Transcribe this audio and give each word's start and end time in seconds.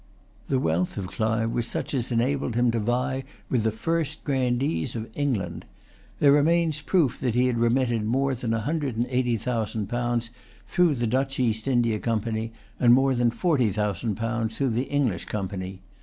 The 0.47 0.57
wealth 0.57 0.97
of 0.97 1.05
Clive 1.05 1.51
was 1.51 1.67
such 1.67 1.93
as 1.93 2.11
enabled 2.11 2.55
him 2.55 2.71
to 2.71 2.79
vie 2.79 3.23
with 3.51 3.61
the 3.61 3.71
first 3.71 4.23
grandees 4.23 4.95
of 4.95 5.07
England. 5.13 5.63
There 6.17 6.31
remains 6.31 6.81
proof 6.81 7.19
that 7.19 7.35
he 7.35 7.45
had 7.45 7.59
remitted 7.59 8.03
more 8.03 8.33
than 8.33 8.51
a 8.51 8.61
hundred 8.61 8.97
and 8.97 9.05
eighty 9.09 9.37
thousand 9.37 9.89
pounds 9.89 10.31
through 10.65 10.95
the 10.95 11.05
Dutch 11.05 11.39
East 11.39 11.67
India 11.67 11.99
Company, 11.99 12.51
and 12.79 12.95
more 12.95 13.13
than 13.13 13.29
forty 13.29 13.69
thousand 13.69 14.15
pounds 14.15 14.57
through 14.57 14.71
the 14.71 14.85
English 14.89 15.25
Company. 15.25 15.81